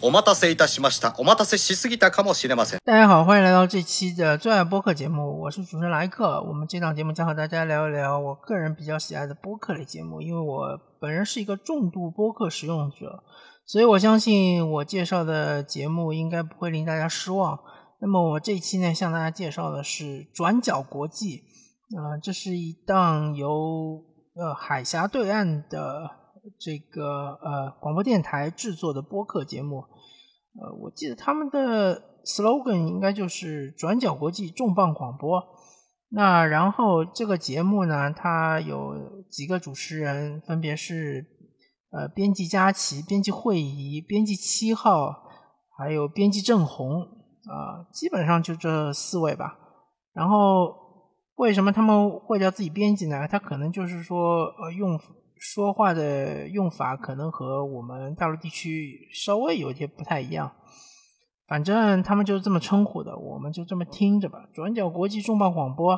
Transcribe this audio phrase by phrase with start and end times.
[0.00, 1.14] お待たせいたしました。
[1.18, 2.80] お待たせしすぎたかもしれません。
[2.84, 6.42] 大家好，欢迎来到这期的最爱播客节目，我是主持人莱克。
[6.42, 13.22] 我们这档节目将和大家聊一聊我个人比较喜爱的播客类节目，因为我本人是一个重度播客使用者，
[13.64, 17.60] 所以我相信我介绍的节目应该不会令大家失望。
[18.00, 21.44] 那么我这一期呢，向大家介绍的是《转角国际》，
[21.96, 24.02] 啊、这是一档由
[24.34, 26.10] 呃海峡对岸的
[26.59, 29.83] 这个呃广播电台制作的播客节目。
[30.59, 35.43] 呃，我记得他们的 slogan 应该就是“转角国际重磅广播”。
[36.09, 38.95] 那然后这个节目呢，它有
[39.29, 41.25] 几个主持人，分别是
[41.91, 45.13] 呃编辑佳琪、编辑惠仪、编辑七号，
[45.77, 49.59] 还有编辑郑红啊、基本上就这四位吧。
[50.13, 50.73] 然后
[51.35, 53.27] 为什么他们会叫自己编辑呢？
[53.27, 54.97] 他可能就是说，呃，用
[55.39, 60.51] 说话的用法可能和我们大陆地区稍微有些不太一样。
[61.47, 64.49] 反正他们就是这么称呼的，我们就这么听着吧。
[64.53, 65.93] 转角国际重磅广播，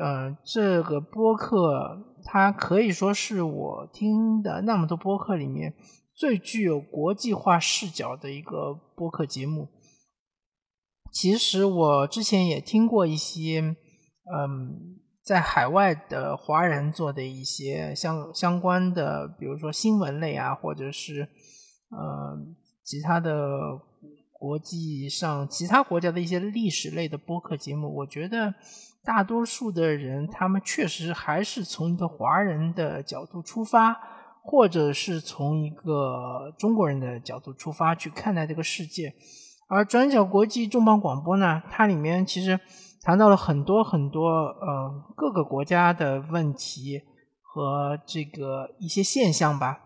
[0.00, 5.74] 呃，这个播客它可以说是我听的那么多播客里面
[6.14, 9.68] 最具有国际化视角的一个播客节目。
[11.10, 13.74] 其实我之前也听过一些，
[14.32, 21.28] 嗯，在海外的华人做的一些相相关的，比如说新闻类啊，或者是
[21.90, 22.34] 呃
[22.82, 23.38] 其他的
[24.32, 27.94] 国际上其他国家的一些历史类的播客节目。
[27.94, 28.54] 我觉得
[29.04, 33.94] 大多数的人，他们确实还是从一个华人的角度出发，
[34.42, 39.12] 或者是从一个中国人的角度出发去看待这个世界。
[39.68, 42.58] 而转角国际重磅广播呢，它里面其实
[43.02, 47.00] 谈到了很多很多呃各个国家的问题
[47.40, 49.80] 和这个一些现象吧，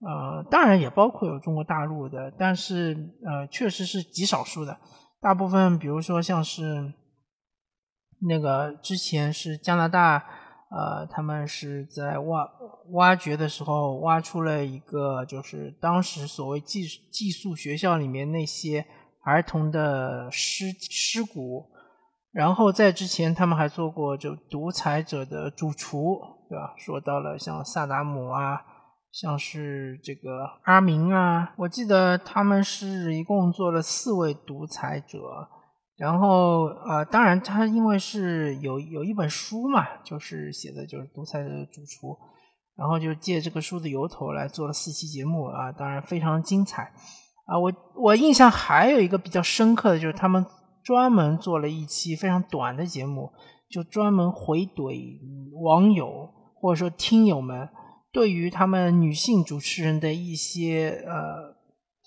[0.00, 4.76] 呃，当然也包括有中国大陆的，但是呃确实是极少数的，
[5.20, 6.92] 大部分比如说像是
[8.28, 10.24] 那个之前是加拿大，
[10.70, 12.48] 呃，他们是在挖
[12.92, 18.86] 挖掘的时候挖出了一个，就是当时所谓寄寄宿学校里面那些。
[19.26, 21.64] 儿童的尸尸骨，
[22.34, 26.18] 然后在之前他们还做过就独裁者的主厨，
[26.50, 26.74] 对吧？
[26.76, 28.60] 说到了像萨达姆啊，
[29.12, 35.20] 像是这个阿明啊，我记得他们是一共做了四位独裁者，
[35.96, 42.18] 然后呃，当然他因为是有有一本书嘛，就是写的就是独裁者的主厨，
[42.76, 46.82] 然后就借这个书的由头来做了四期节目啊，当然非常精彩。
[47.46, 50.44] 啊，我我印象还有一个比较深刻的就是他们
[50.84, 53.32] 专门做了一期非常短的节目，
[53.68, 55.18] 就专门回怼
[55.62, 57.68] 网友或者说听友们
[58.12, 61.56] 对于他们女性主持人的一些呃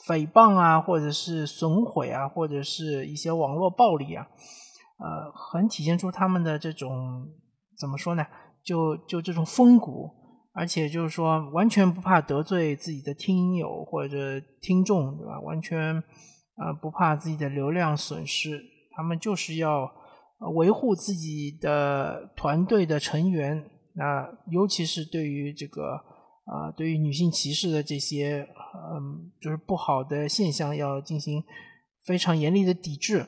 [0.08, 4.28] 诽谤啊，或者是损毁啊，或者是一些网络暴力啊，
[5.00, 7.28] 呃，很体现出他们的这种
[7.78, 8.26] 怎么说呢？
[8.64, 10.16] 就就这种风骨。
[10.60, 15.40] 而且就是说，完全不怕得罪自己的听友或者听众，对吧？
[15.42, 16.04] 完全
[16.58, 19.90] 啊不怕自己的流量损失，他们就是要
[20.56, 23.70] 维护自己的团队的成员。
[23.94, 25.94] 那尤其是对于这个
[26.46, 28.48] 啊，对于女性歧视的这些
[28.94, 31.44] 嗯，就是不好的现象，要进行
[32.06, 33.26] 非常严厉的抵制。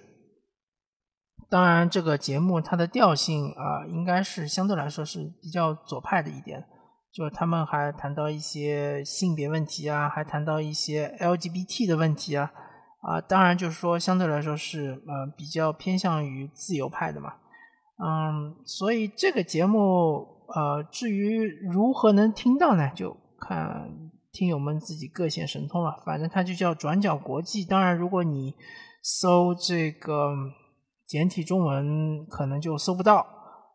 [1.50, 6.63] 当然，这个节目它的调性啊，应该是相对来说是比较左派的一点。
[7.12, 12.51] 就是他们还谈到一些性别问题啊，还谈到一些 LGBT 的问题啊，
[13.01, 17.33] 啊，当然就是说相对来说是呃比较偏向于自由派的嘛，
[17.97, 23.89] 嗯，所以这个节目呃至于如何能听到呢，就看
[24.31, 26.01] 听友们自己各显神通了。
[26.05, 28.55] 反正它就叫转角国际，当然如果你
[29.01, 30.33] 搜这个
[31.05, 33.25] 简体中文可能就搜不到，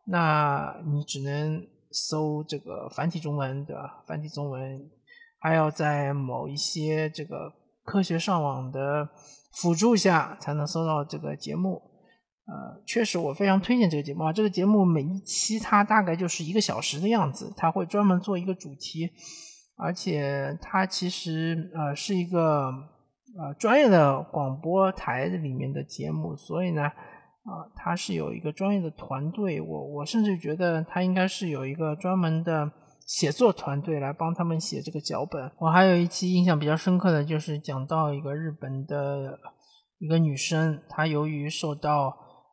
[0.07, 1.67] 那你只能。
[1.97, 4.91] 搜这个繁体中文的繁体中文，
[5.39, 7.49] 还要在某一些这个
[7.85, 9.07] 科学上网的
[9.53, 11.81] 辅助下才能搜到这个节目。
[12.47, 14.33] 呃，确实我非常推荐这个节目啊！
[14.33, 19.09] 这个节目每一期它大概就是一个小时的样子，它会专门做一个主题，
[19.77, 22.65] 而且它其实呃是一个
[23.39, 26.91] 呃专业的广播台里面的节目，所以呢。
[27.45, 32.71] 啊，它是有一个专业的团队，我我甚至觉得它应该是有一个专门的
[33.05, 35.51] 写作团队来帮他们写这个脚本。
[35.59, 39.39] 我还有一期印象比较深刻的就是讲到一个日本的
[39.99, 42.07] 一个女生，她由于受到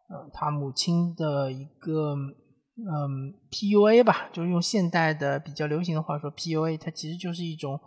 [0.09, 7.81] 呃她母亲的一个嗯 PUA 吧，就是用现代的比较流行的话说 PUA，它其实就是一种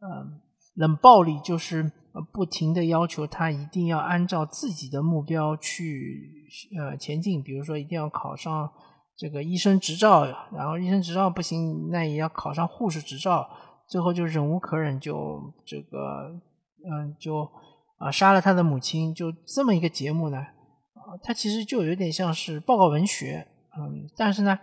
[0.00, 0.40] 嗯
[0.74, 1.90] 冷暴力，就是
[2.32, 6.46] 不停的要求他一定要按照自己的目标去
[6.78, 8.70] 呃前进，比如说一定要考上
[9.22, 13.48] 这个医生执照，然后医生执照不行，那也要考上护士执照，
[13.86, 16.32] 最后就忍无可忍，就这个
[16.90, 17.48] 嗯就
[17.98, 23.46] 啊杀了他的母亲，就这么一个节目呢，啊，它其实就有点像是报告文学，
[23.78, 24.58] 嗯，但是呢。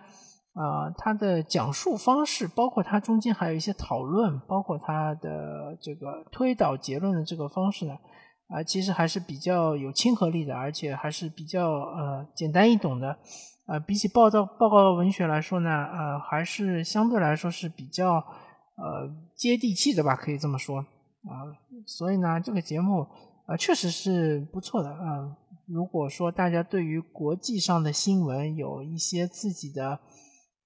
[0.54, 7.94] 啊，他的讲述方式，包括他中间还有一些讨论，包括他的这个推导结论的这个方式呢，
[8.50, 13.18] 啊，其实还是比较有亲和力的，而且还是比较呃简单易懂的，
[13.70, 21.46] 啊，比起报道报告文学来说呢，呃，还是相对来说是比较呃接地气的吧，可以这么说啊，
[21.86, 23.06] 所以呢，这个节目
[23.46, 25.38] 啊确实是不错的啊。
[25.68, 30.00] 如果说大家对于国际上的新闻有一些自己的。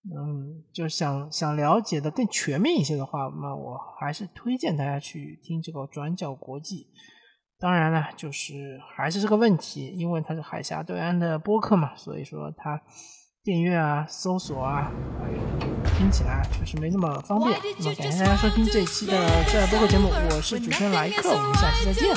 [0.06, 6.88] 嗯，就想想了解的更全面一些的话，那我还是推荐大家去听这个转角国际。
[7.64, 12.78] 当然了，就是还是这个问题，因为它是海峡对岸的播客嘛，所以说它
[13.42, 15.38] 订阅啊、搜索啊，还有
[15.98, 17.58] 听起来确实没那么方便。
[17.80, 19.16] 那么感谢大家收听这一期的
[19.46, 22.14] 转角播客节目，我是主持人莱克，我们下期再见。